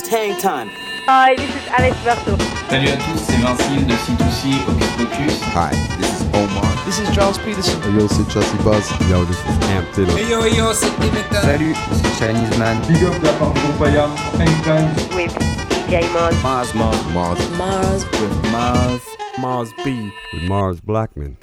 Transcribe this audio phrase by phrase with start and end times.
[0.00, 0.70] Serious hang time.
[1.06, 2.36] Hi, this is Alex Berto.
[2.68, 5.42] Salut à tous, c'est Vincile de C2C Hocus Pocus.
[5.54, 6.64] Hi, this is Omar.
[6.84, 7.80] This is Charles Peterson.
[7.82, 8.88] Hey yo, c'est Chelsea Buzz.
[9.10, 10.16] Yo, this is Cam Taylor.
[10.16, 11.42] Hey yo, yo, c'est Dimitra.
[11.42, 12.78] Salut, c'est Chinese Man.
[12.86, 14.08] Big up la part de Compaya,
[14.38, 14.88] Hang time.
[15.16, 15.34] With
[15.70, 16.36] DJ Mars.
[16.42, 17.38] Mars, Mars, Mars.
[17.58, 18.04] Mars.
[18.20, 19.02] With Mars.
[19.38, 20.12] Mars B.
[20.32, 21.36] With Mars Blackman.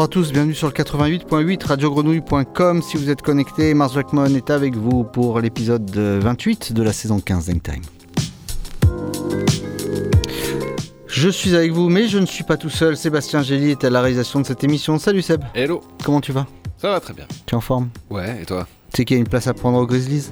[0.00, 2.80] Bonsoir à tous, bienvenue sur le 88.8 radiogrenouille.com.
[2.80, 7.20] Si vous êtes connectés, Mars Jackman est avec vous pour l'épisode 28 de la saison
[7.20, 7.82] 15 d'Hangtime.
[11.06, 12.96] Je suis avec vous, mais je ne suis pas tout seul.
[12.96, 14.98] Sébastien Gély est à la réalisation de cette émission.
[14.98, 15.42] Salut Seb.
[15.54, 15.82] Hello.
[16.02, 16.46] Comment tu vas?
[16.78, 17.26] Ça va très bien.
[17.44, 17.90] Tu es en forme?
[18.08, 18.66] Ouais, et toi?
[18.94, 20.30] Tu sais qu'il y a une place à prendre aux Grizzlies?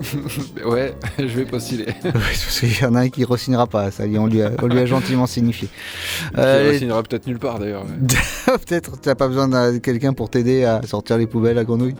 [0.64, 1.86] Ouais, je vais postuler.
[2.02, 4.42] Parce qu'il y en a un qui ne re-signera pas, ça y est, on lui
[4.42, 5.68] a, on lui a gentiment signifié.
[6.36, 7.84] Euh, il signera peut-être nulle part d'ailleurs.
[8.46, 11.96] Peut-être, tu n'as pas besoin de quelqu'un pour t'aider à sortir les poubelles à Grenouille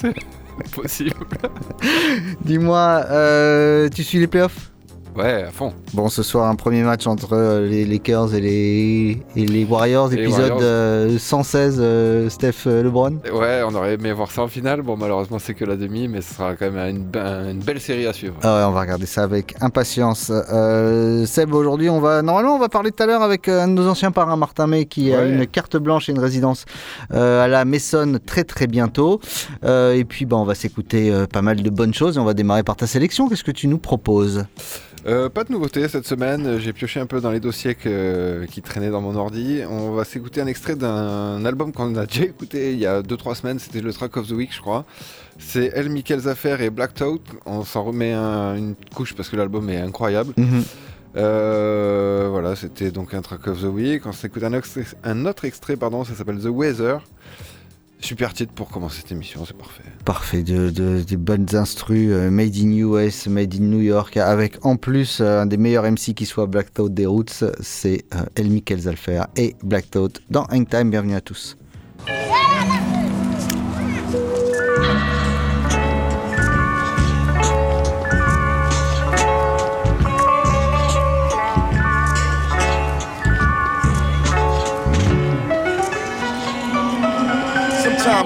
[0.00, 0.14] C'est
[0.72, 1.12] possible.
[2.44, 4.69] Dis-moi, euh, tu suis les playoffs?
[5.16, 5.72] Ouais, à fond.
[5.92, 10.12] Bon, ce soir, un premier match entre euh, les Lakers et les, et les Warriors,
[10.12, 10.58] Et épisode Warriors.
[10.62, 13.18] euh, 116, euh, Steph LeBron.
[13.32, 14.82] Ouais, on aurait aimé voir ça en finale.
[14.82, 17.80] Bon, malheureusement, c'est que la demi, mais ce sera quand même une, be- une belle
[17.80, 18.36] série à suivre.
[18.42, 20.30] Ah ouais, on va regarder ça avec impatience.
[20.30, 23.72] Euh, Seb, aujourd'hui, on va normalement, on va parler tout à l'heure avec un de
[23.72, 26.64] nos anciens parrains, Martin May, qui a une carte blanche et une résidence
[27.10, 29.20] à la Maissonne très très bientôt.
[29.64, 32.62] Et puis, bah, on va s'écouter pas mal de bonnes choses et on va démarrer
[32.62, 33.28] par ta sélection.
[33.28, 34.44] Qu'est-ce que tu nous proposes?
[35.06, 36.58] Euh, pas de nouveauté cette semaine.
[36.58, 39.60] J'ai pioché un peu dans les dossiers que- qui traînaient dans mon ordi.
[39.68, 43.34] On va s'écouter un extrait d'un album qu'on a déjà écouté il y a 2-3
[43.34, 43.58] semaines.
[43.58, 44.84] C'était le track of the week, je crois.
[45.38, 47.20] C'est El Michael Zaffer et Black Toad.
[47.46, 50.34] On s'en remet un- une couche parce que l'album est incroyable.
[50.36, 50.62] Mhm.
[51.16, 54.04] Euh, voilà, c'était donc un track of the week.
[54.06, 54.52] On s'écoute un,
[55.04, 56.98] un autre extrait, pardon, ça s'appelle The Weather.
[58.02, 59.82] Super titre pour commencer cette émission, c'est parfait.
[60.04, 64.56] Parfait, de, de- des bonnes instrus, euh, made in US, made in New York, avec
[64.64, 68.22] en plus euh, un des meilleurs MC qui soit Black Thought des Roots, c'est euh,
[68.36, 70.90] El Michael Zalfer et Black Thought dans Hangtime.
[70.90, 71.56] Bienvenue à tous.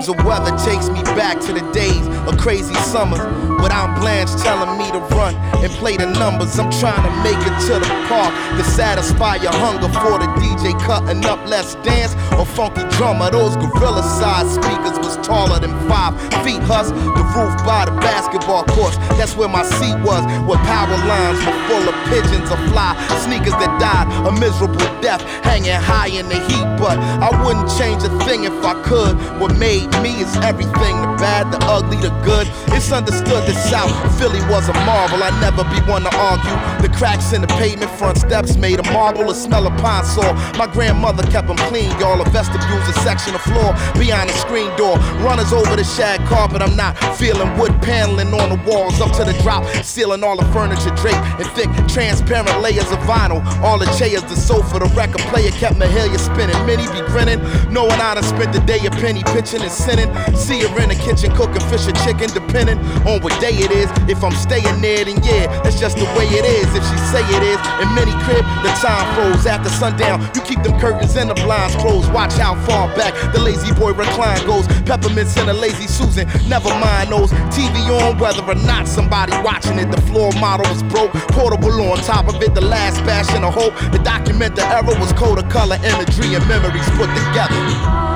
[0.04, 3.20] The weather takes me back to the days of crazy summers.
[3.62, 6.58] Without Blanche telling me to run and play the numbers.
[6.58, 10.78] I'm trying to make it to the park to satisfy your hunger for the DJ
[10.84, 11.40] cutting up.
[11.46, 13.30] Let's dance or funky drummer.
[13.30, 16.12] Those gorilla sized speakers was taller than five
[16.44, 16.60] feet.
[16.64, 18.96] Hus, the roof by the basketball courts.
[19.16, 20.22] That's where my seat was.
[20.44, 22.92] Where power lines were full of pigeons or fly
[23.24, 26.68] sneakers that died a miserable death hanging high in the heat.
[26.78, 29.16] But I wouldn't change a thing if I could.
[29.40, 32.46] What made me is everything the bad, the ugly, the good.
[32.76, 35.22] It's understood that South Philly was a marvel.
[35.22, 36.54] I never be one to argue.
[36.82, 39.26] The cracks in the pavement, front steps made of marble.
[39.26, 40.32] The smell of pine saw.
[40.58, 42.20] My grandmother kept them clean, y'all.
[42.20, 44.98] A vestibule's a section of floor behind the screen door.
[45.24, 46.62] Runners over the shag carpet.
[46.62, 49.64] I'm not feeling wood paneling on the walls up to the drop.
[49.84, 53.44] Sealing all the furniture draped in thick, transparent layers of vinyl.
[53.62, 56.58] All the chairs, the sofa, the record player kept Mahalia spinning.
[56.66, 57.40] Many be grinning,
[57.72, 60.10] knowing I done spent the day a penny pitching and sinning.
[60.36, 62.78] See her in the kitchen cooking fish or chicken, depending
[63.08, 63.88] on what day it is.
[64.08, 66.68] If I'm staying there, then yeah, that's just the way it is.
[66.76, 70.20] If she say it is, in many crib, the time froze after sundown.
[70.34, 72.12] You keep them curtains and the blinds closed.
[72.12, 74.68] Watch how far back the lazy boy recline goes.
[74.84, 77.32] Peppermints and a lazy Susan, never mind those.
[77.56, 79.90] TV on, whether or not somebody watching it.
[79.90, 82.54] The floor model was broke, portable on top of it.
[82.54, 83.74] The last bastion of hope.
[83.92, 88.13] The document the error was code of color, imagery, and memories put together.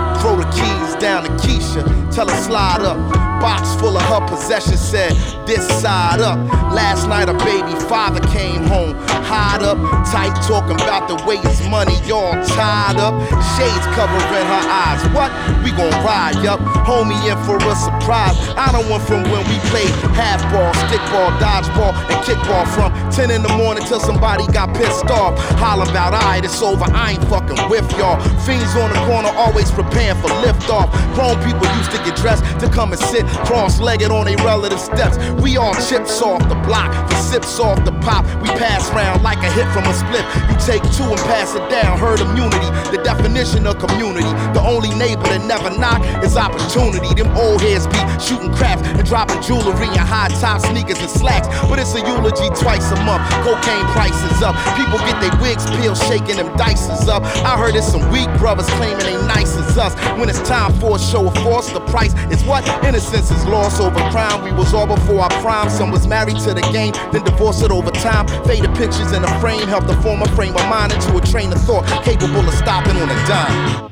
[1.00, 2.99] Down to Keisha, tell her slide up.
[3.41, 5.12] Box full of her possessions said,
[5.47, 6.37] this side up.
[6.75, 9.79] Last night a baby father came home, hide up,
[10.11, 13.15] tight talking about the way his money all tied up.
[13.55, 14.99] Shades covering her eyes.
[15.15, 15.31] What?
[15.62, 16.59] We gon' ride, up.
[16.83, 18.35] Homie in for a surprise.
[18.59, 22.88] I don't want from when we played half ball, stick ball, dodgeball, and kickball from
[23.10, 25.38] 10 in the morning till somebody got pissed off.
[25.58, 26.84] Hollering about, alright, it's over.
[26.84, 28.20] I ain't fucking with y'all.
[28.44, 30.90] Fiends on the corner, always preparing for liftoff.
[31.14, 34.81] Grown people used to get dressed to come and sit cross legged on their relative
[34.81, 35.16] steps.
[35.43, 38.25] We all chips off the block, the sips off the pop.
[38.43, 40.25] We pass round like a hit from a split.
[40.50, 41.99] You take two and pass it down.
[41.99, 44.28] Herd immunity, the definition of community.
[44.52, 47.14] The only neighbor that never knock is opportunity.
[47.14, 51.49] Them old heads be shooting craps and dropping jewelry and high top sneakers and slacks.
[51.69, 53.23] But it's a eulogy twice a month.
[53.45, 54.55] Cocaine prices up.
[54.77, 57.23] People get their wigs peeled, shaking them dices up.
[57.45, 59.95] I heard it's some weak brothers claiming they nice as us.
[60.19, 62.67] When it's time for a show of force, the price is what?
[62.85, 64.45] Innocence is lost over crime.
[64.45, 65.71] We was all before our prime.
[65.71, 68.27] Some was married to the game, then divorced it over time.
[68.45, 71.53] Faded pictures in a frame helped to form a frame of mind into a train
[71.53, 73.89] of thought capable of stopping on a dime.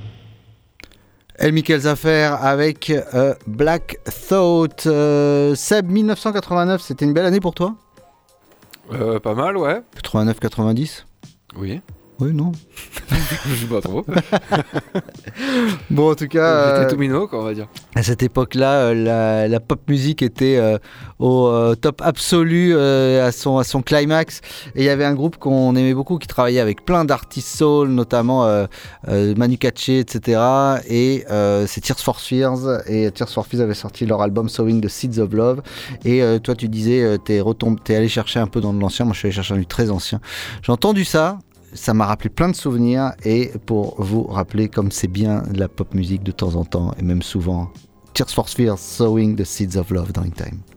[1.38, 4.86] El Michaels Affair avec euh, Black Thought.
[4.86, 7.74] Euh, Seb, 1989, c'était une belle année pour toi
[8.92, 9.82] Euh, pas mal, ouais.
[10.02, 11.04] 89-90
[11.56, 11.80] Oui.
[12.18, 12.52] Oui, non
[13.46, 14.04] Je sais pas trop.
[15.90, 16.76] Bon, en tout cas.
[16.76, 17.68] J'étais euh, tout minot, quoi, on va dire.
[17.94, 20.78] À cette époque-là, euh, la, la pop musique était euh,
[21.18, 24.40] au euh, top absolu, euh, à, son, à son climax.
[24.74, 27.88] Et il y avait un groupe qu'on aimait beaucoup qui travaillait avec plein d'artistes soul,
[27.88, 28.46] notamment
[29.06, 30.40] Manu Katché, etc.
[30.88, 31.24] Et
[31.66, 32.80] c'est Tears for Fears.
[32.88, 35.62] Et Tears for Fears avait sorti leur album Sowing the Seeds of Love.
[36.04, 39.04] Et toi, tu disais, t'es retomb- t'es allé chercher un peu dans de l'ancien.
[39.04, 40.20] Moi, je suis allé chercher du très ancien.
[40.62, 41.38] J'ai entendu ça.
[41.72, 45.94] Ça m'a rappelé plein de souvenirs et pour vous rappeler comme c'est bien la pop
[45.94, 47.70] musique de temps en temps et même souvent
[48.14, 50.75] Tears for Fears, Sowing the Seeds of Love During Time.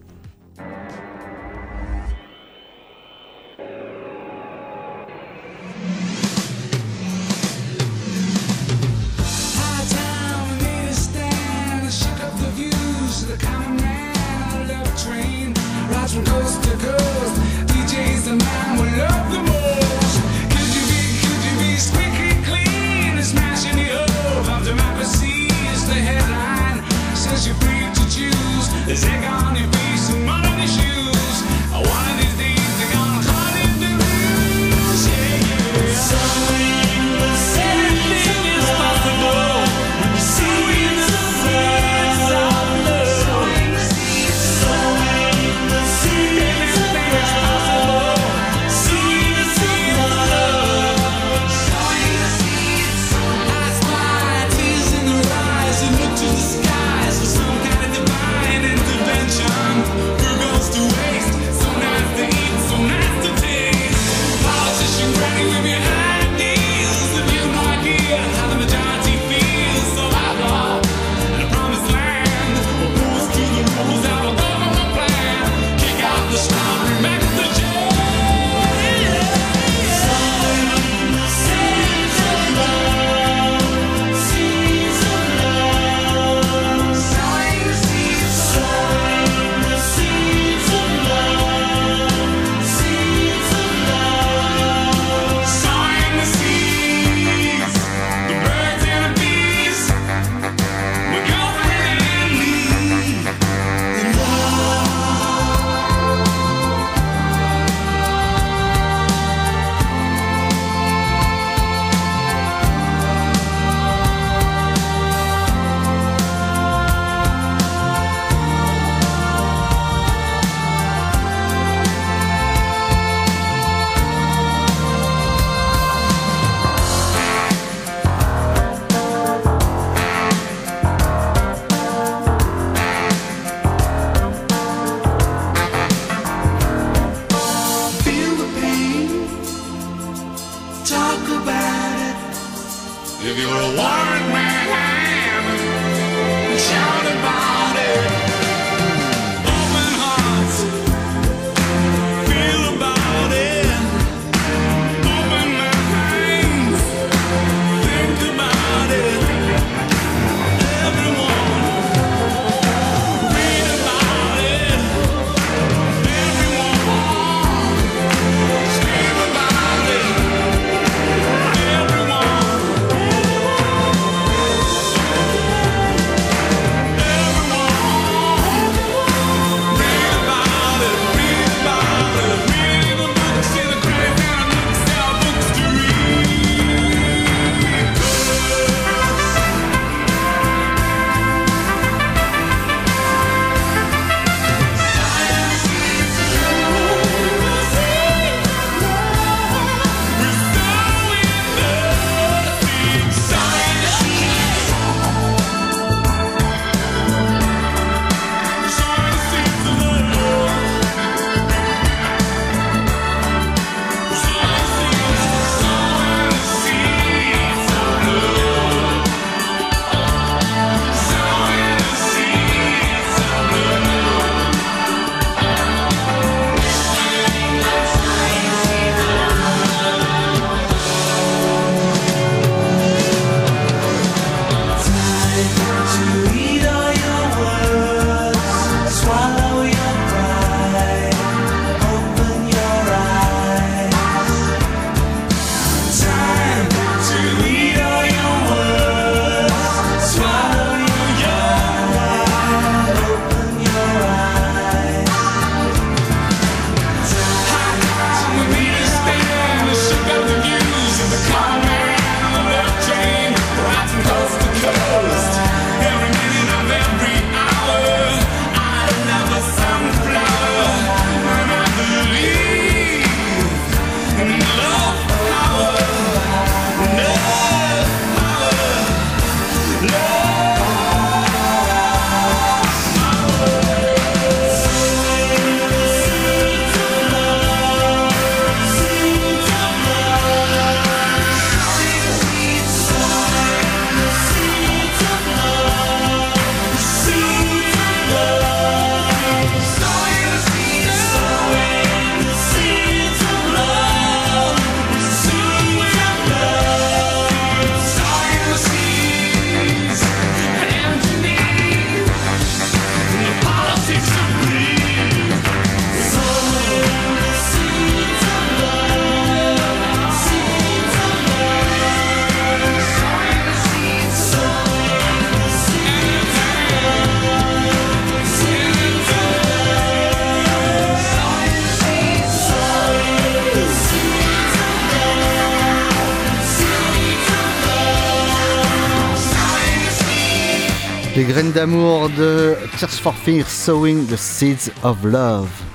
[341.59, 343.13] D'amour de Tears for
[343.45, 345.68] Sowing the Seeds of Love.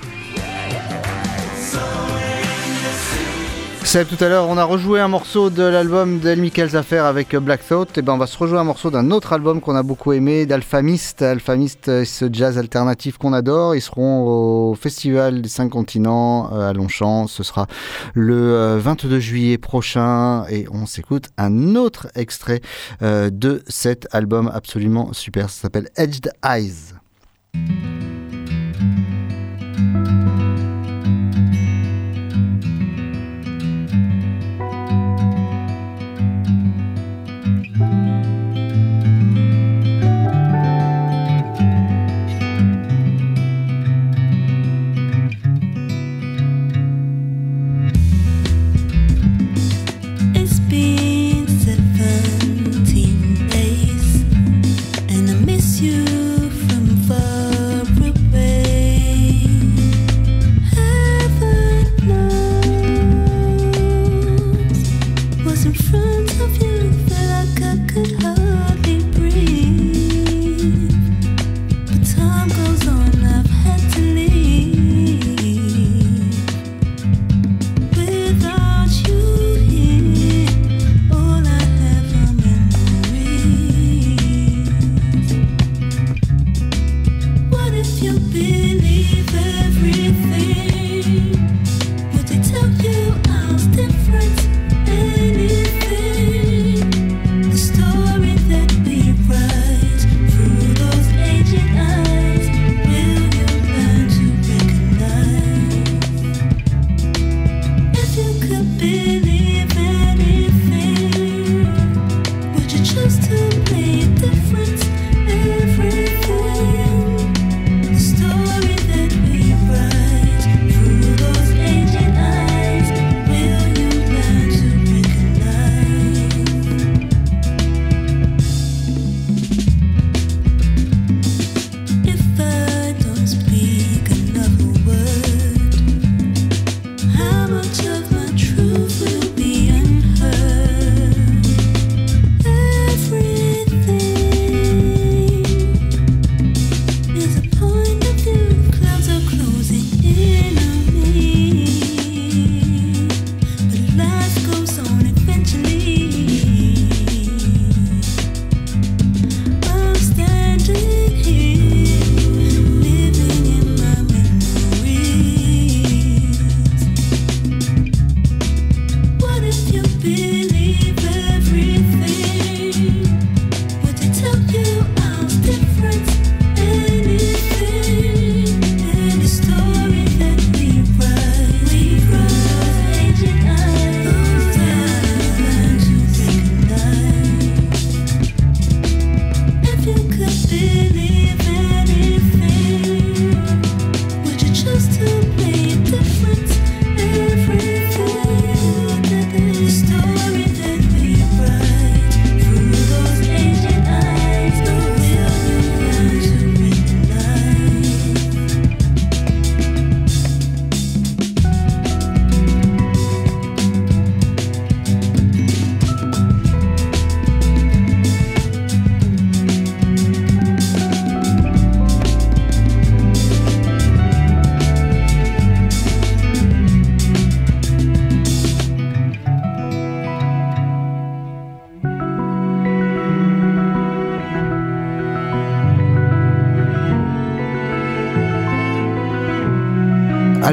[3.95, 7.65] Tout à l'heure, on a rejoué un morceau de l'album d'El Michael Zaffer avec Black
[7.65, 7.97] Thought.
[7.97, 10.47] Et ben, on va se rejouer un morceau d'un autre album qu'on a beaucoup aimé,
[10.47, 11.23] d'Alphamist.
[11.23, 13.77] Alphamist, ce jazz alternatif qu'on adore.
[13.77, 17.29] Ils seront au Festival des Cinq Continents euh, à Longchamp.
[17.29, 17.69] Ce sera
[18.15, 20.45] le 22 euh, juillet prochain.
[20.51, 22.63] Et on s'écoute un autre extrait
[23.03, 25.51] euh, de cet album absolument super.
[25.51, 26.95] Ça s'appelle Edged Eyes.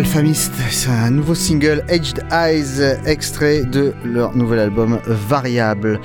[0.02, 6.00] Alphamist, c'est un nouveau single Aged Eyes, extrait de leur nouvel album Variable.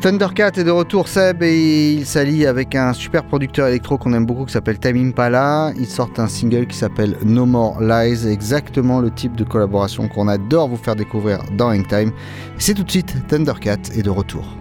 [0.00, 4.24] Thundercat est de retour Seb et il s'allie avec un super producteur électro qu'on aime
[4.24, 5.72] beaucoup qui s'appelle Time Impala.
[5.78, 10.26] Ils sortent un single qui s'appelle No More Lies, exactement le type de collaboration qu'on
[10.26, 12.12] adore vous faire découvrir dans Hangtime.
[12.56, 14.56] C'est tout de suite Thundercat est de retour.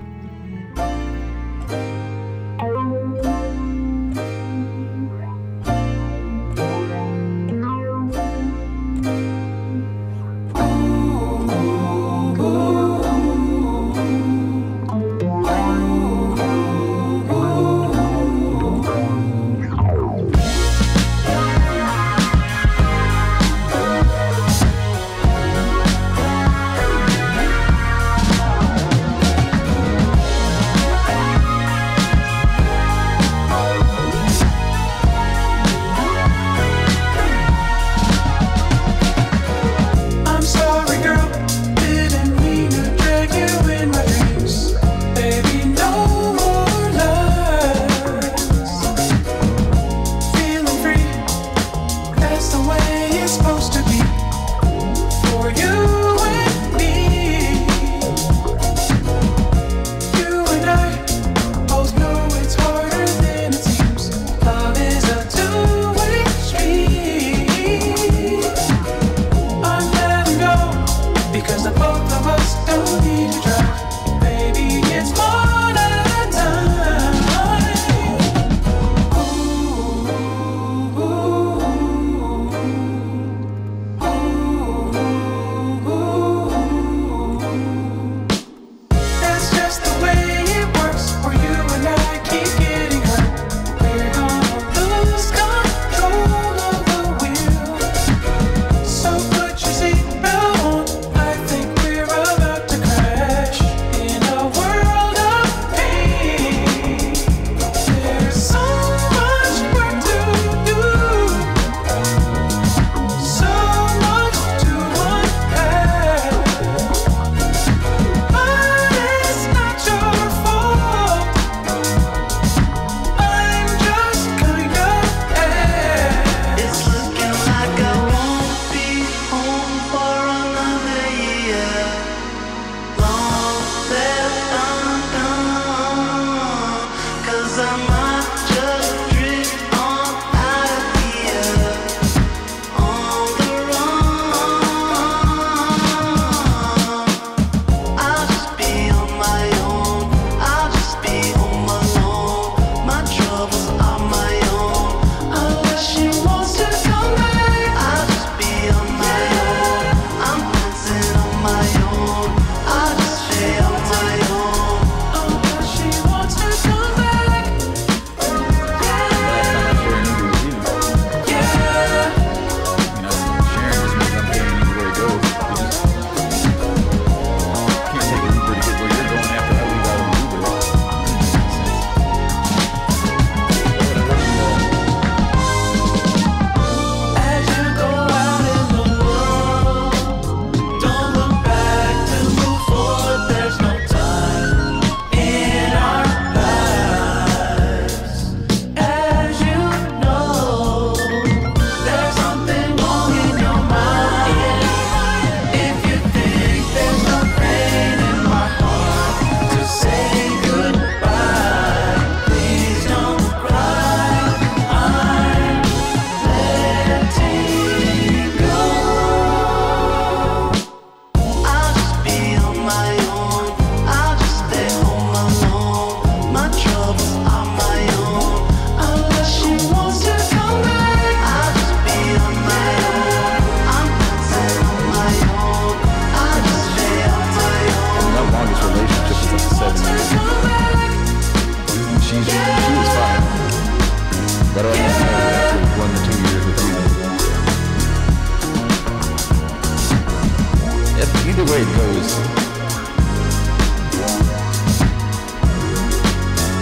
[251.50, 252.14] It goes.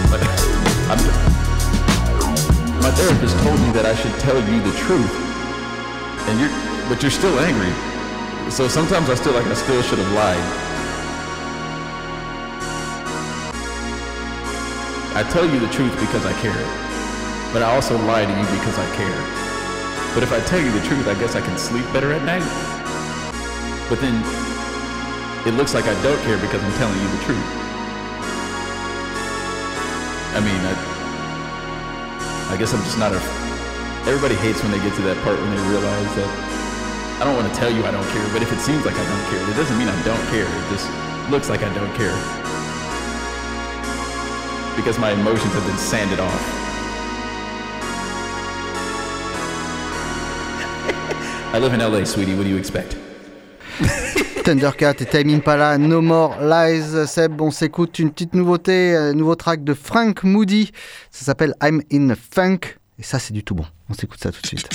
[0.08, 0.20] But
[2.80, 5.12] my therapist told me that I should tell you the truth,
[6.30, 6.48] and you're,
[6.88, 7.70] but you're still angry.
[8.50, 10.46] So sometimes I still like I still should have lied.
[15.14, 16.64] I tell you the truth because I care,
[17.52, 19.20] but I also lie to you because I care.
[20.14, 22.46] But if I tell you the truth, I guess I can sleep better at night.
[23.90, 24.45] But then
[25.46, 27.46] it looks like I don't care because I'm telling you the truth.
[30.34, 30.74] I mean, I,
[32.50, 33.22] I guess I'm just not a.
[34.10, 36.30] Everybody hates when they get to that part when they realize that
[37.22, 39.06] I don't want to tell you I don't care, but if it seems like I
[39.06, 40.50] don't care, it doesn't mean I don't care.
[40.50, 40.90] It just
[41.30, 42.14] looks like I don't care.
[44.74, 46.42] Because my emotions have been sanded off.
[51.54, 52.34] I live in LA, sweetie.
[52.34, 53.05] What do you expect?
[54.46, 57.08] Thundercat et Time Impala, No More Lies.
[57.08, 60.70] Seb, on s'écoute une petite nouveauté, un nouveau track de Frank Moody.
[61.10, 62.60] Ça s'appelle I'm in Funk.
[62.96, 63.64] Et ça, c'est du tout bon.
[63.90, 64.68] On s'écoute ça tout de suite.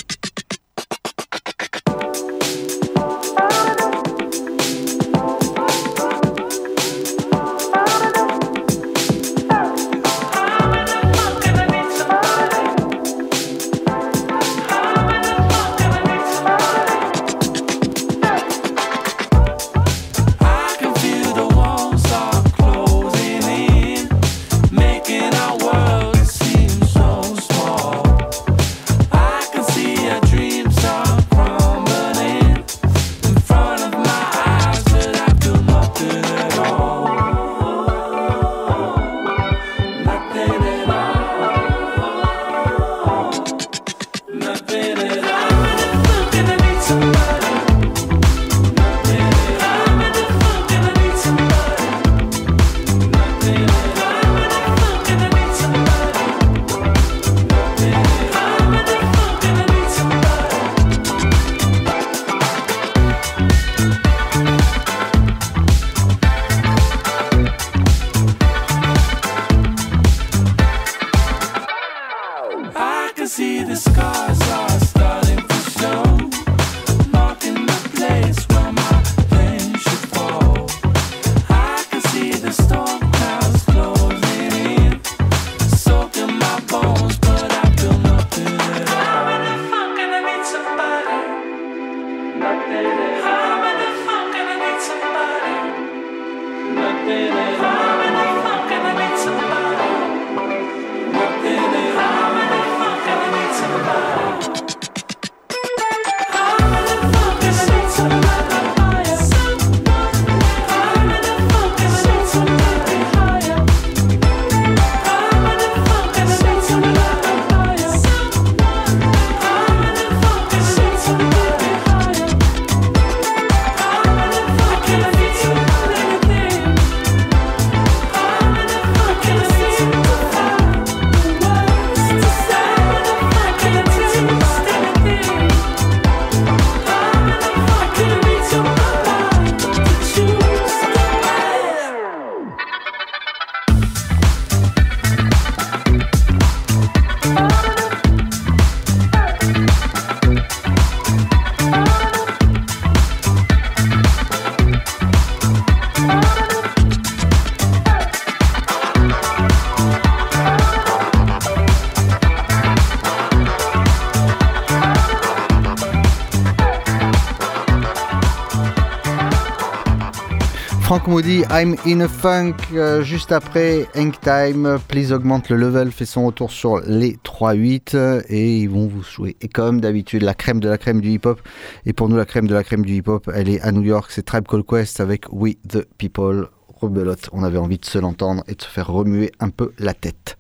[171.12, 172.56] Moody, I'm in a funk.
[172.74, 177.96] Euh, juste après, Hank Time, Please augmente le level, fait son retour sur les 3-8
[177.96, 179.36] euh, et ils vont vous jouer.
[179.42, 181.42] Et comme d'habitude, la crème de la crème du hip-hop.
[181.86, 184.10] Et pour nous, la crème de la crème du hip-hop, elle est à New York.
[184.10, 186.48] C'est Tribe Called Quest avec We the People.
[186.80, 189.94] Rebelote, on avait envie de se l'entendre et de se faire remuer un peu la
[189.94, 190.38] tête.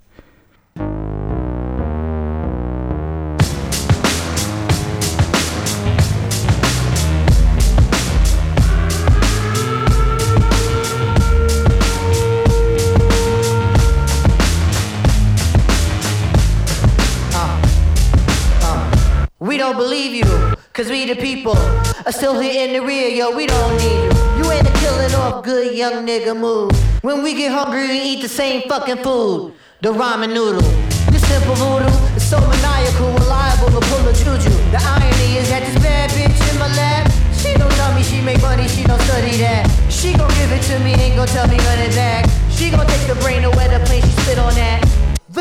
[19.52, 23.36] We don't believe you, cause we the people are still here in the rear, yo,
[23.36, 24.12] we don't need you.
[24.38, 26.72] You ain't a killing off good young nigga move.
[27.04, 30.64] When we get hungry, we eat the same fucking food, the ramen noodle.
[31.12, 31.92] You simple voodoo.
[32.16, 34.56] It's so maniacal, reliable to pull a juju.
[34.72, 37.12] The irony is that this bad bitch in my lap.
[37.36, 39.68] She don't tell me she make money, she don't study that.
[39.92, 42.24] She gon' give it to me, ain't gon' tell me run it back.
[42.52, 44.90] She gon' take the brain away the place she spit on that.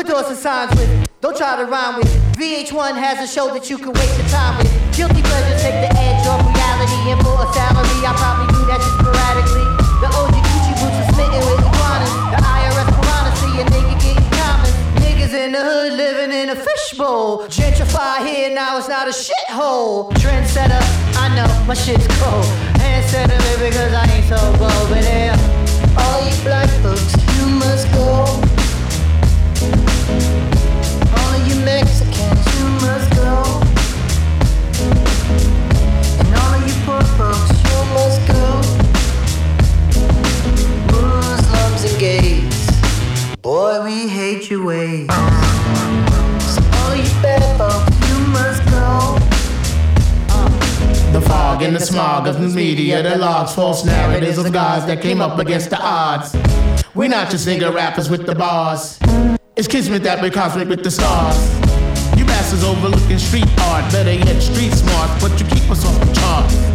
[0.01, 0.89] Doors and signs with,
[1.21, 2.09] don't try to rhyme with.
[2.33, 4.67] VH1 has a show that you can waste your time with.
[4.97, 8.81] Guilty pleasures take the edge off reality, and for a salary, I probably do that
[8.81, 9.61] just sporadically.
[10.01, 12.11] The OG Gucci boots are smitten with iguanas.
[12.33, 14.71] The IRS piranha see a nigga getting common.
[15.05, 17.45] Niggas in the hood living in a fishbowl.
[17.45, 20.09] Gentrify here, now it's not a shithole.
[20.17, 20.81] Trendsetter,
[21.13, 22.49] I know my shit's cold.
[22.81, 24.89] Handsetter, baby, cause I ain't so bold.
[24.89, 25.37] But yeah,
[26.01, 28.40] all you black folks, you must go.
[43.41, 45.07] Boy, we hate your ways.
[45.07, 49.17] So all you bad folks, you must go.
[51.11, 55.01] The fog and the smog of news media, the logs, false narratives of gods that
[55.01, 56.35] came up against the odds.
[56.93, 58.99] We're not just nigga rappers with the bars.
[59.55, 61.37] It's kismet that we're cosmic with the stars.
[62.17, 66.13] You bastards overlooking street art, better yet street smart, but you keep us off the
[66.13, 66.70] chart.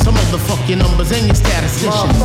[0.00, 2.16] Some of the fucking numbers and your statisticians.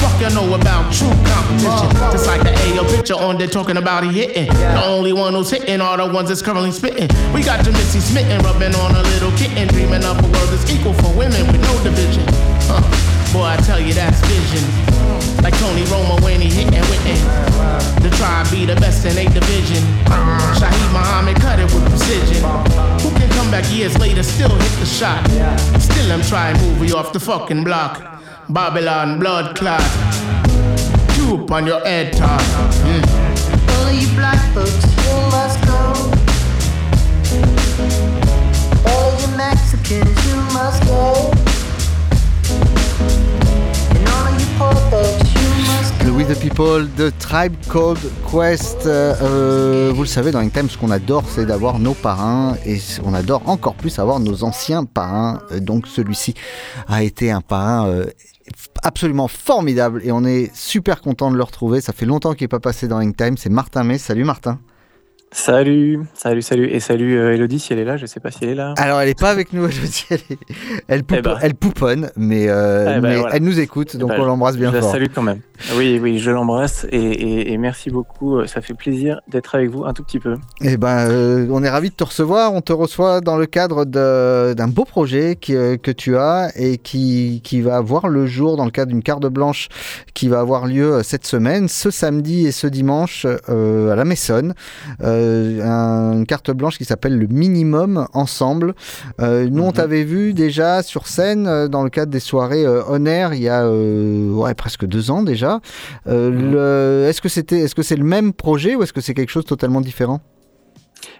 [0.00, 1.90] Fuck you know about true competition.
[2.10, 4.46] Just like the AO picture on there talking about he hitting.
[4.46, 7.08] The only one who's hitting are the ones that's currently spitting.
[7.32, 10.68] We got your Missy smitten, rubbing on a little kitten, dreaming up a world that's
[10.70, 12.24] equal for women with no division.
[12.68, 12.82] Huh.
[13.32, 14.64] Boy, I tell you that's vision.
[15.42, 17.18] Like Tony Romo when he hitting Whitney.
[18.02, 19.82] The tribe be the best in a division.
[20.58, 22.42] Shaheed Muhammad cut it with precision.
[23.52, 25.22] Back years later, still hit the shot?
[25.78, 28.00] Still I'm trying to move you off the fucking block.
[28.48, 29.82] Babylon blood clot.
[31.18, 32.40] You on your head top.
[32.88, 33.04] Mm.
[33.76, 35.76] All you black folks, you must go.
[38.90, 41.41] All you Mexicans, you must go.
[46.24, 47.98] The People de Tribe Called
[48.30, 48.86] Quest.
[48.86, 52.78] Euh, euh, vous le savez, dans Time, ce qu'on adore, c'est d'avoir nos parrains et
[53.04, 55.40] on adore encore plus avoir nos anciens parrains.
[55.50, 56.34] Euh, Donc celui-ci
[56.86, 58.04] a été un parrain
[58.82, 61.80] absolument formidable et on est super content de le retrouver.
[61.80, 63.36] Ça fait longtemps qu'il n'est pas passé dans Time.
[63.36, 63.98] C'est Martin May.
[63.98, 64.58] Salut Martin.
[65.34, 66.66] Salut, salut, salut.
[66.68, 68.74] Et salut euh, Elodie, si elle est là, je sais pas si elle est là.
[68.76, 70.38] Alors elle est pas avec nous, je veux dire, elle, est-
[70.88, 71.38] elle, poupo- Eh ben.
[71.40, 73.36] elle pouponne, mais, euh, Eh ben, mais voilà.
[73.36, 74.92] elle nous écoute, donc Bah, on l'embrasse bien je la fort.
[74.92, 75.40] salue quand même.
[75.76, 78.36] Oui, oui, je l'embrasse et, et- et merci beaucoup.
[78.38, 80.36] euh, Ça fait plaisir d'être avec vous un tout petit peu.
[80.60, 82.52] Eh ben, euh, on est ravi de te recevoir.
[82.52, 87.40] On te reçoit dans le cadre d'un beau projet qui, que tu as et qui,
[87.42, 89.68] qui va voir le jour dans le cadre d'une carte blanche
[90.12, 94.52] qui va avoir lieu cette semaine, ce samedi et ce dimanche à la Maissonne.
[95.02, 95.21] Euh,
[95.62, 98.74] un- une carte blanche qui s'appelle le Minimum Ensemble.
[99.20, 102.82] Euh, nous, on t'avait vu déjà sur scène euh, dans le cadre des soirées euh,
[102.88, 105.60] On Air il y a euh, ouais, presque deux ans déjà.
[106.06, 109.14] Euh, le- Est-ce que c'était, est-ce que c'est le même projet ou est-ce que c'est
[109.14, 110.20] quelque chose de totalement différent?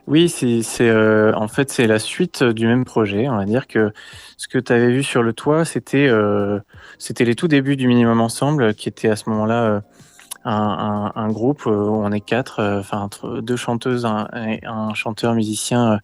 [0.07, 3.29] Oui, c'est euh, en fait c'est la suite du même projet.
[3.29, 3.93] On va dire que
[4.37, 6.59] ce que tu avais vu sur le toit, c'était euh,
[6.99, 9.81] c'était les tout débuts du Minimum Ensemble, qui était à ce moment-là euh,
[10.45, 13.09] un, un- un groupe euh, on est quatre, euh, enfin
[13.43, 14.29] deux chanteuses, un,
[14.65, 15.97] un chanteur musicien euh,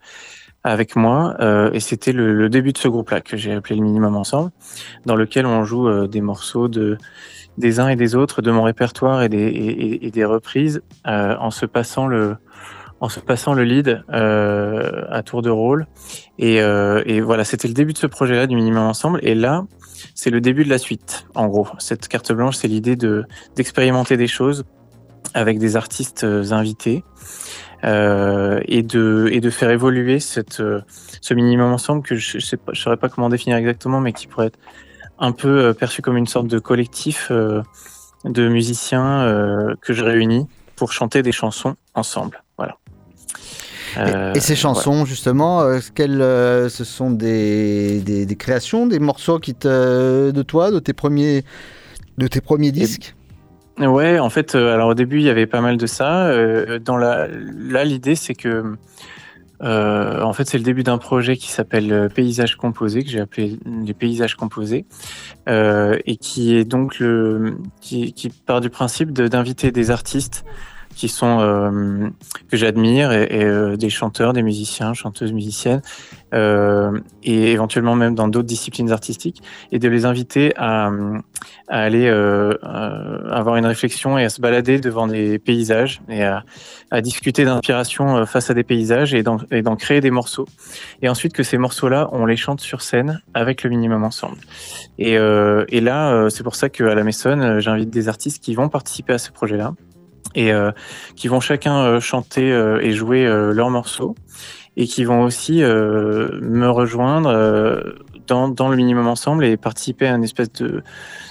[0.64, 3.82] avec moi, euh, et c'était le, le début de ce groupe-là que j'ai appelé le
[3.82, 4.50] Minimum Ensemble,
[5.06, 6.98] dans lequel on joue euh, des morceaux de
[7.56, 11.36] des uns et des autres de mon répertoire et des, et- et des reprises euh,
[11.40, 12.36] en se passant le
[13.00, 15.86] en se passant le lead euh, à tour de rôle.
[16.38, 19.20] Et, euh, et voilà, c'était le début de ce projet-là du Minimum Ensemble.
[19.22, 19.64] Et là,
[20.14, 21.68] c'est le début de la suite, en gros.
[21.78, 23.24] Cette carte blanche, c'est l'idée de
[23.56, 24.64] d'expérimenter des choses
[25.34, 27.04] avec des artistes euh, invités
[27.84, 30.80] euh, et, de, et de faire évoluer cette, euh,
[31.20, 34.58] ce Minimum Ensemble que je ne saurais pas comment définir exactement, mais qui pourrait être
[35.18, 40.92] un peu euh, perçu comme une sorte de collectif de musiciens que je réunis pour
[40.92, 42.42] chanter des chansons ensemble.
[43.94, 44.30] Voilà.
[44.30, 49.38] Euh, Et ces chansons, justement, euh, euh, ce sont des, des, des créations, des morceaux
[49.38, 51.44] qui te, de toi, de tes premiers,
[52.18, 53.14] de tes premiers disques?
[53.78, 56.32] Ouais, en fait, alors au début, il y avait pas mal de ça.
[56.80, 58.74] Dans la, là, l'idée, c'est que,
[59.62, 63.58] euh, en fait, c'est le début d'un projet qui s'appelle Paysages composés, que j'ai appelé
[63.84, 64.84] les paysages composés,
[65.48, 70.44] euh, et qui est donc le, qui, qui part du principe de- d'inviter des artistes
[70.98, 72.08] qui sont euh,
[72.50, 75.80] que j'admire et, euh, des chanteurs, des musiciens, chanteuses, musiciennes
[76.34, 80.90] euh, et éventuellement même dans d'autres disciplines artistiques et de les inviter à,
[81.68, 86.42] aller avoir une réflexion et à se balader devant des paysages et à,
[87.00, 90.48] discuter d'inspiration face à des paysages et d'en créer des morceaux.
[91.02, 94.38] Et ensuite que ces morceaux-là on les chante sur scène avec le minimum ensemble.
[94.98, 99.12] Et, et là c'est pour ça qu'à la euh, j'invite des artistes qui vont participer
[99.12, 99.74] à ce projet-là
[100.34, 100.70] et euh,
[101.16, 104.14] qui vont chacun euh, chanter euh, et jouer euh, leurs morceaux
[104.76, 107.82] et qui vont aussi euh, me rejoindre
[108.28, 110.82] dans, dans le minimum ensemble et participer à une espèce de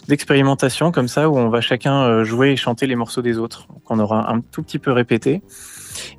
[0.10, 3.68] d'expérimentation comme ça où on va chacun jouer et chanter les morceaux des autres.
[3.86, 5.42] Qu'on aura un tout petit peu répété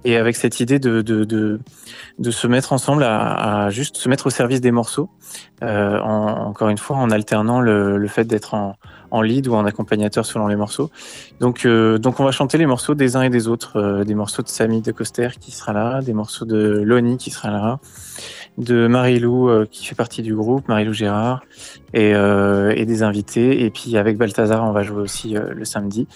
[0.05, 1.61] et avec cette idée de, de, de,
[2.19, 5.11] de se mettre ensemble à, à juste se mettre au service des morceaux
[5.63, 8.77] en, encore une fois en alternant le, le fait d'être en,
[9.11, 10.91] en lead ou en accompagnateur selon les morceaux
[11.41, 14.15] donc, euh, donc on va chanter les morceaux des uns et des autres euh, des
[14.15, 17.81] morceaux de Samy de Coster qui sera là des morceaux de Loni qui sera là
[18.59, 21.43] de Marie-Lou euh, qui fait partie du groupe, Marie-Lou Gérard,
[21.95, 23.65] et, euh, et des invités.
[23.65, 26.07] Et puis avec Balthazar, on va jouer aussi euh, le samedi.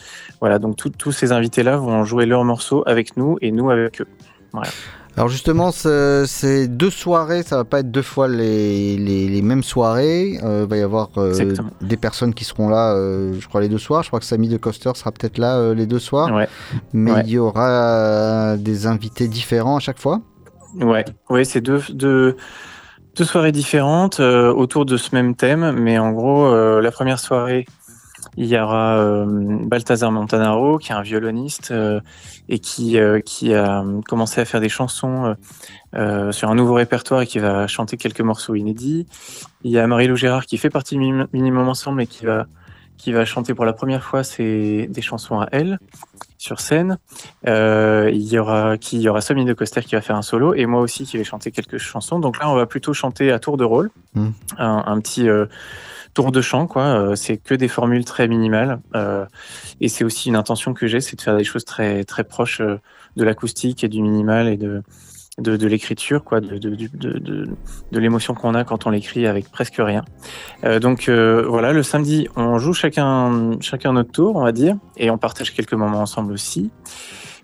[0.40, 4.08] Voilà, donc tous ces invités-là vont jouer leurs morceaux avec nous et nous avec eux.
[5.16, 9.42] Alors justement, ce- ces deux soirées, ça va pas être deux fois les, les, les
[9.42, 10.38] mêmes soirées.
[10.42, 11.34] Euh, Il va y avoir euh,
[11.82, 14.02] des personnes qui seront là, euh, je crois, les deux soirs.
[14.02, 16.34] Je crois que Samy de Coster sera peut-être là euh, les deux soirs.
[16.34, 16.48] Ouais.
[16.94, 17.22] Mais Ouais.
[17.26, 20.20] il y aura euh, des invités différents à chaque fois.
[20.80, 22.36] Ouais, ouais, c'est deux, deux,
[23.14, 27.18] deux soirées différentes euh, autour de ce même thème, mais en gros, euh, la première
[27.20, 27.66] soirée,
[28.36, 29.26] il y aura euh,
[29.64, 32.00] Balthazar Montanaro, qui est un violoniste euh,
[32.48, 35.36] et qui, euh, qui a commencé à faire des chansons
[36.30, 39.06] sur un nouveau répertoire et qui va chanter quelques morceaux inédits.
[39.62, 42.46] Il y a Marie-Lou Gérard qui fait partie du Minim- Minimum Ensemble et qui va,
[42.96, 45.78] qui va chanter pour la première fois ses, des chansons à elle
[46.38, 46.96] sur scène.
[47.46, 50.54] Il y aura qui il y aura Samy de Coster qui va faire un solo
[50.54, 52.18] et moi aussi qui vais chanter quelques chansons.
[52.20, 54.28] Donc là, on va plutôt chanter à tour de rôle, Mm.
[54.58, 55.28] un, un petit
[56.14, 56.82] tour de chant quoi.
[56.82, 59.24] Euh, c'est que des formules très minimales euh,
[59.80, 62.60] et c'est aussi une intention que j'ai, c'est de faire des choses très très proches
[62.60, 62.78] euh,
[63.16, 64.82] de l'acoustique et du minimal et de
[65.38, 67.18] de, de l'écriture, quoi, de, de, de,
[67.90, 70.04] de, l'émotion qu'on a quand on l'écrit avec presque rien.
[70.64, 74.76] Euh, donc euh, voilà, le samedi, on joue chacun, chacun notre tour, on va dire,
[74.96, 76.70] et on partage quelques moments ensemble aussi.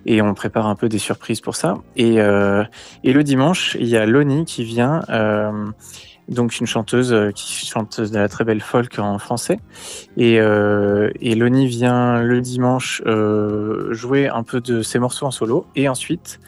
[0.07, 1.79] Et on prépare un peu des surprises pour ça.
[1.97, 2.63] Et, euh,
[3.05, 5.03] et le dimanche, il y a Loni qui vient,
[6.29, 9.59] donc une chanteuse euh, qui chante de la très belle folk en français.
[10.17, 15.31] Et, euh, et Loni vient le dimanche euh, jouer un peu de ses morceaux en
[15.31, 15.67] solo.
[15.75, 16.41] Et ensuite,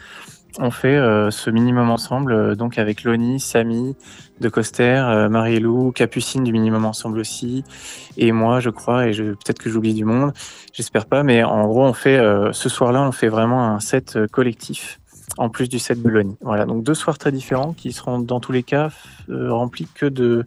[0.58, 3.96] on fait euh, ce minimum ensemble, euh, donc avec Loni, Samy
[4.40, 7.62] de Coster, euh, Marie-Lou, Capucine du minimum ensemble aussi,
[8.16, 10.32] et moi, je crois, et peut-être que j'oublie du monde,
[10.72, 12.18] j'espère pas, mais en gros, on fait
[12.52, 14.99] ce soir-là, on fait vraiment un set collectif
[15.38, 16.36] en plus du set de Loni.
[16.42, 18.90] Voilà, donc deux soirs très différents qui seront dans tous les cas
[19.30, 20.44] euh, remplis que de,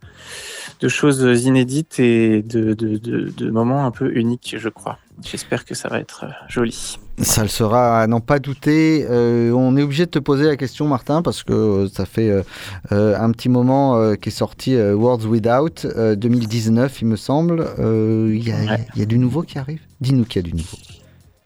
[0.81, 4.97] de choses inédites et de, de, de, de moments un peu uniques, je crois.
[5.23, 6.97] J'espère que ça va être euh, joli.
[7.19, 9.05] Ça le sera, à n'en pas douter.
[9.09, 12.43] Euh, on est obligé de te poser la question, Martin, parce que euh, ça fait
[12.91, 17.67] euh, un petit moment qu'est sorti Words Without, euh, 2019, il me semble.
[17.77, 19.81] Il y, a- il y a du nouveau qui arrive?
[20.01, 20.77] Dis-nous qu'il y a du nouveau.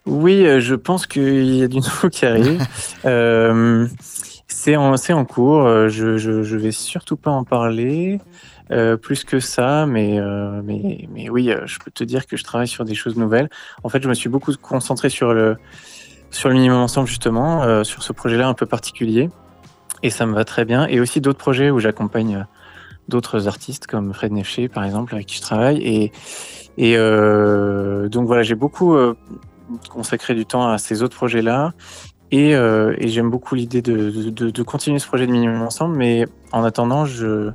[0.08, 2.66] Oui, euh, je pense qu'il y a du nouveau qui arrive.
[3.06, 3.88] Euh,
[4.48, 5.66] c'est en, en cours.
[5.66, 8.20] euh, Je, je, je vais surtout pas en parler
[8.72, 12.36] euh, plus que ça, mais, euh, mais, mais oui, euh, je peux te dire que
[12.36, 13.50] je travaille sur des choses nouvelles.
[13.84, 15.58] En fait, je me suis beaucoup concentré sur le,
[16.32, 19.30] sur le minimum ensemble, justement, euh, sur ce projet-là un peu particulier.
[20.04, 20.86] Et ça me va très bien.
[20.88, 22.46] Et aussi d'autres projets où j'accompagne
[23.08, 25.78] d'autres artistes, comme Fred Nefché, par exemple, avec qui je travaille.
[25.82, 26.12] Et,
[26.78, 29.16] et euh, donc voilà, j'ai beaucoup euh,
[29.90, 31.74] consacré du temps à ces autres projets-là.
[32.32, 35.96] Et, euh, et j'aime beaucoup l'idée de, de, de- continuer ce projet de minimum ensemble,
[35.96, 37.52] mais en attendant, je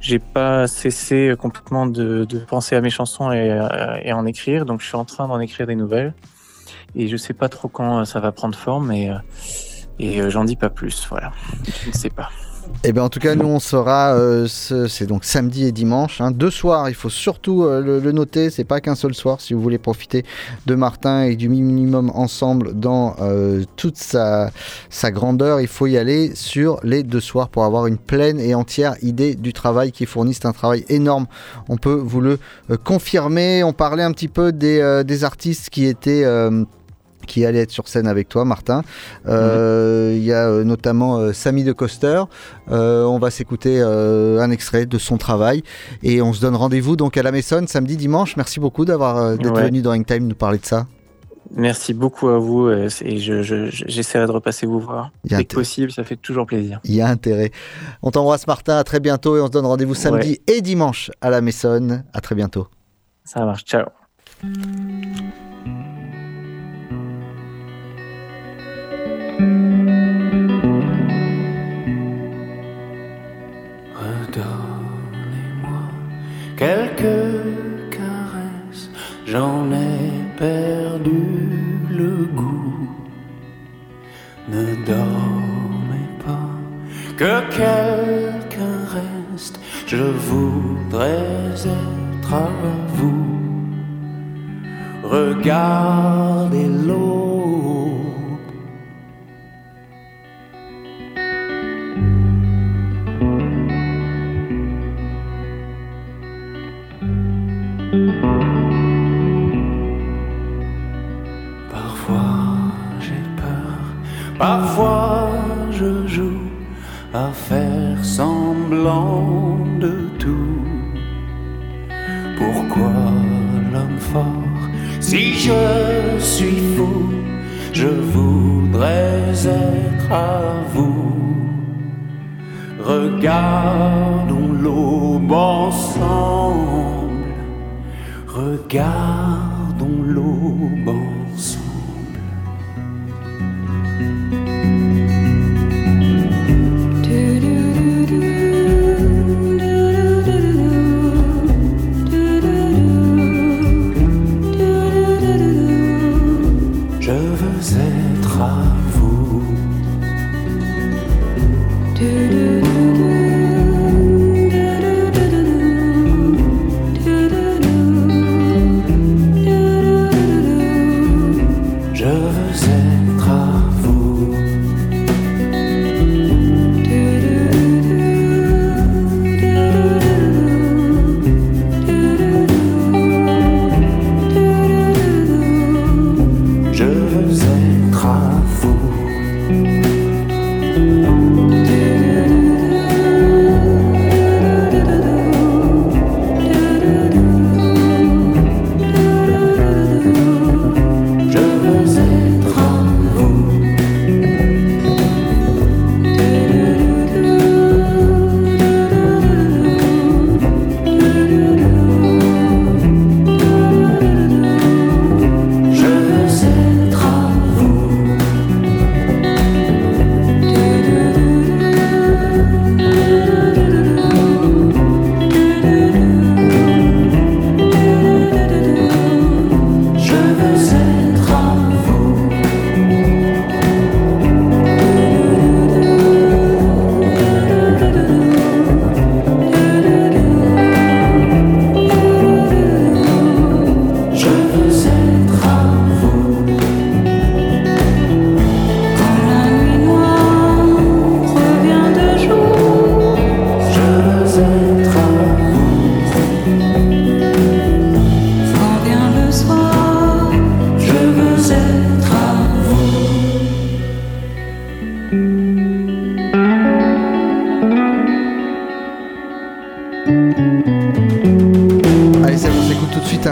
[0.00, 4.64] j'ai pas cessé complètement de, de penser à mes chansons et, à- et en écrire,
[4.64, 6.14] donc je suis en train d'en écrire des nouvelles.
[6.94, 9.16] Et je sais pas trop quand ça va prendre forme, et, euh,
[9.98, 11.06] et euh, j'en dis pas plus.
[11.10, 11.32] Voilà,
[11.82, 12.30] je ne sais pas.
[12.84, 16.20] Eh bien, en tout cas, nous, on sera, euh, ce- c'est donc samedi et dimanche,
[16.20, 16.88] hein, deux soirs.
[16.88, 19.40] Il faut surtout euh, le, noter, c'est pas qu'un seul soir.
[19.40, 20.24] Si vous voulez profiter
[20.66, 24.52] de Martin et du minimum ensemble dans euh, toute sa,
[24.90, 28.54] sa grandeur, il faut y aller sur les deux soirs pour avoir une pleine et
[28.54, 30.32] entière idée du travail qui est fourni.
[30.32, 31.26] C'est un travail énorme.
[31.68, 32.38] On peut vous le
[32.84, 33.64] confirmer.
[33.64, 36.24] On parlait un petit peu des artistes qui étaient.
[37.28, 38.82] Qui allait être sur scène avec toi, Martin.
[39.28, 42.22] Euh, Il y a euh, notamment euh, Samy de Coster.
[42.68, 45.62] On va s'écouter un extrait de son travail
[46.02, 48.36] et on se donne rendez-vous donc à la Maison samedi, dimanche.
[48.36, 49.64] Merci beaucoup d'avoir d'être Ouais.
[49.66, 50.86] venu dans Hangtime nous parler de ça.
[51.56, 55.10] Merci beaucoup à vous et je- je- je- j'essaierai de repasser vous voir.
[55.24, 56.78] Dès que possible, ça fait toujours plaisir.
[56.84, 57.50] Il y a intérêt.
[58.02, 61.30] On t'embrasse Martin, à très bientôt et on se donne rendez-vous samedi et dimanche à
[61.30, 62.02] la Maison.
[62.12, 62.66] À très bientôt.
[63.24, 63.86] Ça marche, ciao.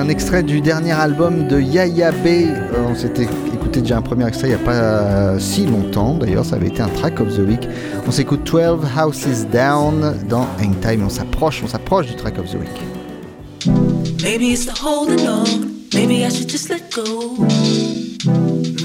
[0.07, 2.27] Un extrait du dernier album de Yaya B.
[2.27, 6.15] Euh, on s'était écouté déjà un premier extrait il n'y a pas euh, si longtemps,
[6.15, 7.69] d'ailleurs, ça avait été un track of the week.
[8.07, 11.03] On s'écoute 12 Houses Down dans Hangtime.
[11.05, 12.71] On s'approche, on s'approche du track of the week.
[14.23, 15.75] Maybe it's the holding on.
[15.93, 17.35] Maybe I should just let go.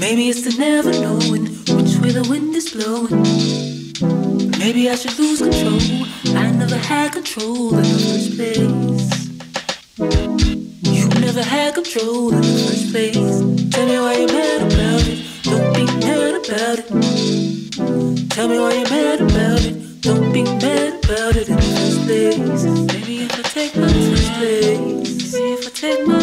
[0.00, 3.22] Maybe it's the never knowing which way the wind is blowing.
[4.58, 6.04] Maybe I should lose control.
[6.36, 8.91] I never had control in the first place.
[11.34, 13.70] Never had control in the first place.
[13.72, 15.24] Tell me why you're mad about it.
[15.44, 18.28] Don't be mad about it.
[18.28, 20.02] Tell me why you're mad about it.
[20.02, 22.64] Don't be mad about it in the first place.
[22.92, 26.18] Maybe if I take my time, maybe if I take my,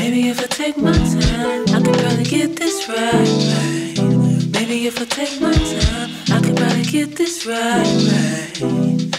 [0.00, 3.14] maybe if I take my time, I could probably get this right.
[3.54, 3.94] right.
[4.54, 7.86] Maybe if I take my time, I could probably get this right.
[8.10, 9.14] Right,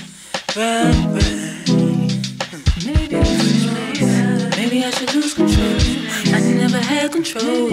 [0.58, 1.39] right, right.
[7.24, 7.70] Control.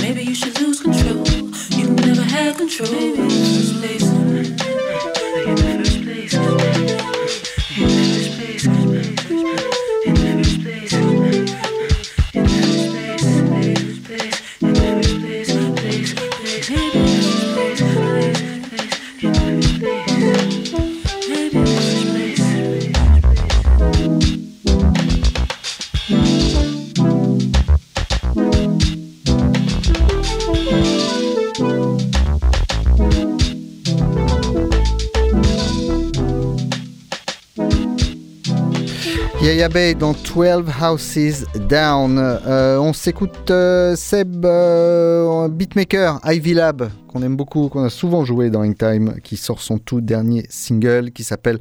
[0.00, 1.26] Maybe you should lose control.
[1.70, 3.55] You never had control in
[39.56, 42.18] Bay dans 12 Houses Down.
[42.18, 48.22] Euh, on s'écoute euh, Seb, euh, beatmaker, Ivy Lab, qu'on aime beaucoup, qu'on a souvent
[48.26, 51.58] joué dans Time, qui sort son tout dernier single qui s'appelle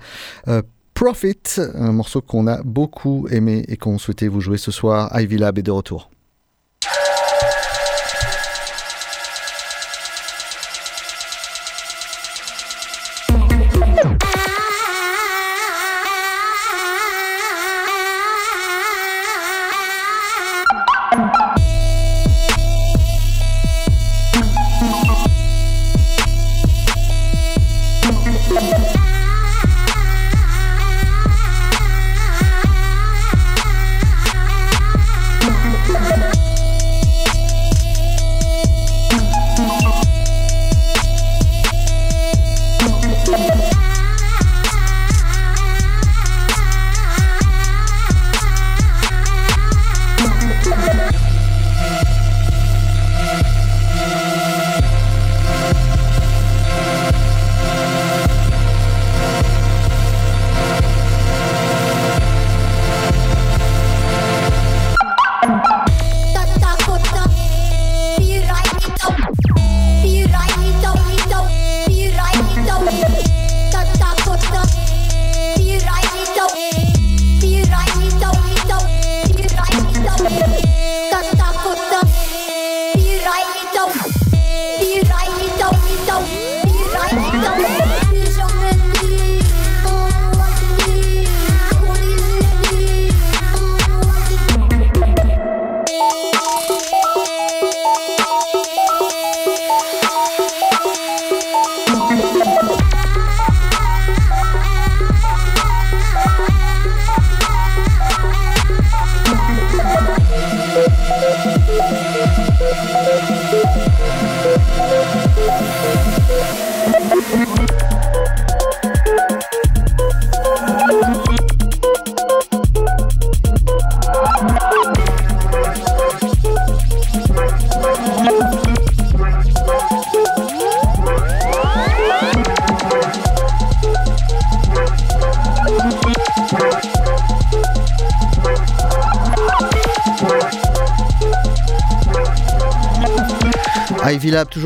[0.94, 5.10] Profit, un morceau qu'on a beaucoup aimé et qu'on souhaitait vous jouer ce soir.
[5.18, 6.10] Ivy Lab est de retour.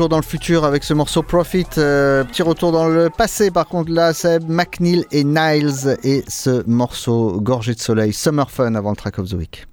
[0.08, 1.66] Dans le futur avec ce morceau Profit.
[1.78, 6.64] Euh, petit retour dans le passé, par contre, là, c'est McNeil et Niles et ce
[6.68, 9.69] morceau gorgé de soleil, Summer Fun avant le track of the week.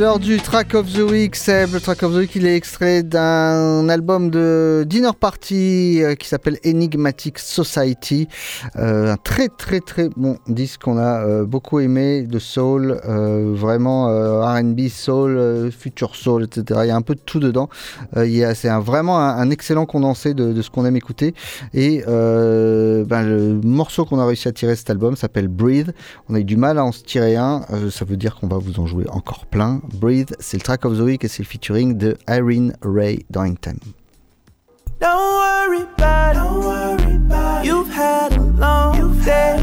[0.00, 1.74] L'heure du Track of the Week, Seb.
[1.74, 6.26] Le Track of the Week, il est extrait d'un album de Dinner Party euh, qui
[6.26, 8.26] s'appelle Enigmatic Society.
[8.76, 14.06] Euh, un très très très bon disque qu'on a euh, beaucoup aimé, de soul, vraiment
[14.06, 16.80] R&B, soul, future soul, etc.
[16.84, 17.68] Il y a un peu de tout dedans.
[18.14, 21.34] C'est vraiment un, excellent condensé de, ce qu'on aime écouter.
[21.74, 25.92] Et ben, le morceau qu'on a réussi à tirer de cet album s'appelle Breathe.
[26.30, 27.66] On a eu du mal à en se tirer un.
[27.90, 29.82] Ça veut dire qu'on va vous en jouer encore plein.
[29.94, 33.78] Breathe, c'est le track of the week et c'est le featuring de Irene Ray Hangtime.
[35.00, 36.38] Don't worry about it.
[36.38, 37.64] Don't worry about.
[37.64, 39.58] You've had a long day.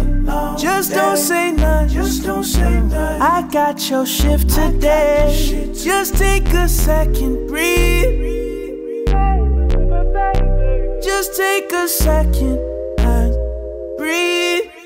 [0.57, 1.89] Just don't say nothing.
[1.89, 3.21] Just don't say nothing.
[3.21, 5.71] I got your shift today.
[5.73, 8.25] Just take a second, breathe.
[11.03, 12.57] Just take a second
[12.99, 13.35] and.
[13.97, 14.76] Breathe.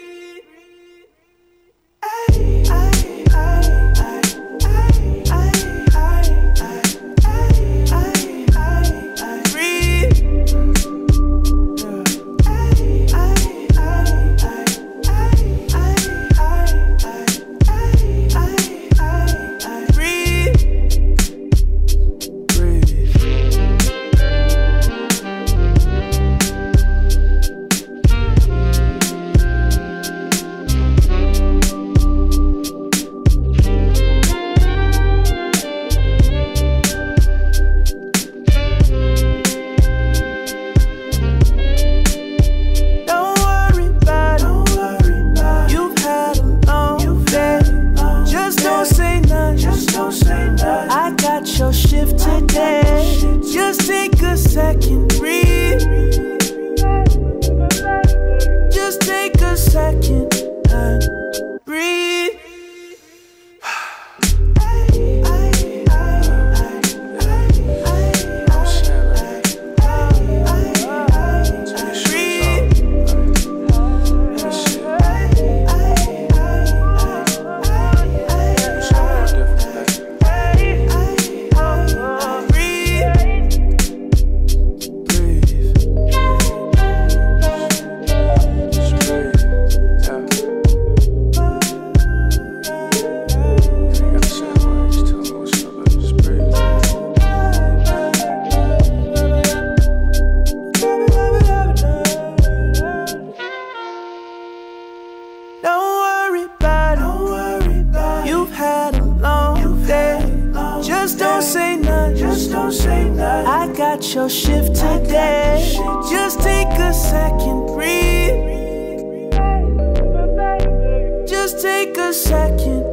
[121.32, 122.91] Just take a second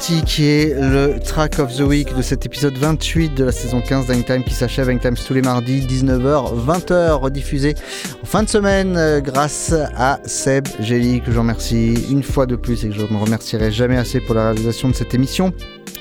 [0.00, 4.06] qui est le track of the week de cet épisode 28 de la saison 15
[4.06, 4.88] d'Hangtime qui s'achève.
[4.88, 7.74] Hangtime c'est tous les mardis 19h, 20h rediffusé
[8.22, 12.56] en fin de semaine euh, grâce à Seb Gély que j'en remercie une fois de
[12.56, 15.52] plus et que je ne remercierai jamais assez pour la réalisation de cette émission.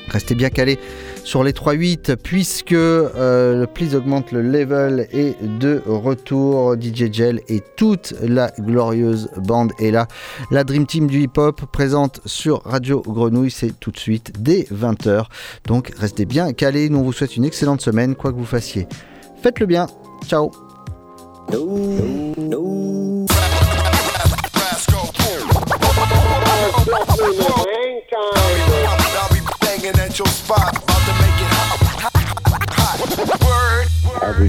[0.07, 0.79] Restez bien calés
[1.29, 7.41] sur les 3-8 puisque euh, le Please augmente le level et de retour DJ Gel
[7.47, 10.07] et toute la glorieuse bande est là.
[10.49, 15.25] La Dream Team du hip-hop présente sur Radio Grenouille, c'est tout de suite dès 20h.
[15.67, 18.87] Donc restez bien calés, nous on vous souhaite une excellente semaine, quoi que vous fassiez.
[19.43, 19.85] Faites-le bien,
[20.25, 20.49] ciao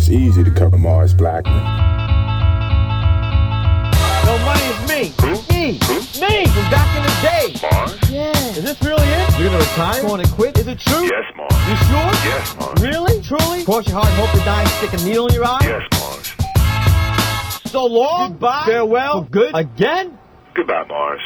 [0.01, 1.63] It's easy to cover Mars Blackman.
[4.25, 5.13] No, money's me.
[5.51, 5.73] Me.
[6.19, 7.55] Me from back in the day.
[7.71, 8.11] Mars?
[8.11, 8.33] Yeah.
[8.57, 9.39] Is this really it?
[9.39, 10.01] You're gonna retire?
[10.01, 10.59] Going to quit?
[10.59, 11.05] Is it true?
[11.05, 11.53] Yes, Mars.
[11.69, 12.13] You sure?
[12.25, 12.81] Yes, Mars.
[12.81, 13.23] Really?
[13.23, 13.65] Truly?
[13.65, 15.59] Cross your heart and hope to die and stick a needle in your eye?
[15.65, 17.71] Yes, Mars.
[17.71, 18.31] So long.
[18.31, 18.65] Goodbye.
[18.65, 19.25] Farewell.
[19.25, 19.55] For good.
[19.55, 20.19] Again?
[20.55, 21.21] Goodbye, Mars.